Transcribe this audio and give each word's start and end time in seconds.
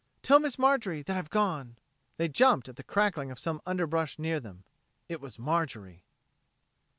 Tell 0.23 0.39
Miss 0.39 0.57
Marjorie 0.57 1.03
that 1.03 1.15
I've 1.15 1.29
gone...." 1.29 1.77
They 2.17 2.27
jumped 2.27 2.67
at 2.67 2.75
the 2.75 2.81
crackling 2.83 3.29
of 3.29 3.37
some 3.37 3.61
underbrush 3.67 4.17
near 4.17 4.39
them. 4.39 4.63
It 5.07 5.21
was 5.21 5.37
Marjorie. 5.37 6.05